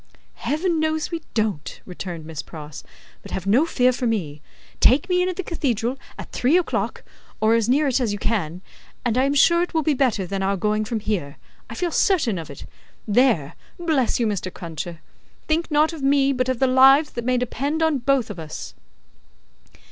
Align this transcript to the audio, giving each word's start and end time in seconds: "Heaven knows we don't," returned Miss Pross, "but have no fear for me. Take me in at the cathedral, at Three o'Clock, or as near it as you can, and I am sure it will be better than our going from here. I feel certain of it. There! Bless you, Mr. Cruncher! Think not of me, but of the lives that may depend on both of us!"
"Heaven 0.33 0.79
knows 0.79 1.11
we 1.11 1.21
don't," 1.35 1.79
returned 1.85 2.25
Miss 2.25 2.41
Pross, 2.41 2.83
"but 3.21 3.29
have 3.29 3.45
no 3.45 3.67
fear 3.67 3.93
for 3.93 4.07
me. 4.07 4.41
Take 4.79 5.07
me 5.07 5.21
in 5.21 5.29
at 5.29 5.35
the 5.35 5.43
cathedral, 5.43 5.99
at 6.17 6.31
Three 6.31 6.57
o'Clock, 6.57 7.03
or 7.39 7.53
as 7.53 7.69
near 7.69 7.87
it 7.87 7.99
as 8.01 8.11
you 8.11 8.17
can, 8.17 8.63
and 9.05 9.15
I 9.15 9.25
am 9.25 9.35
sure 9.35 9.61
it 9.61 9.75
will 9.75 9.83
be 9.83 9.93
better 9.93 10.25
than 10.25 10.41
our 10.41 10.57
going 10.57 10.85
from 10.85 11.01
here. 11.01 11.37
I 11.69 11.75
feel 11.75 11.91
certain 11.91 12.39
of 12.39 12.49
it. 12.49 12.65
There! 13.07 13.53
Bless 13.77 14.19
you, 14.19 14.25
Mr. 14.25 14.51
Cruncher! 14.51 15.01
Think 15.47 15.69
not 15.69 15.93
of 15.93 16.01
me, 16.01 16.33
but 16.33 16.49
of 16.49 16.57
the 16.57 16.65
lives 16.65 17.11
that 17.11 17.23
may 17.23 17.37
depend 17.37 17.83
on 17.83 17.99
both 17.99 18.31
of 18.31 18.39
us!" 18.39 18.73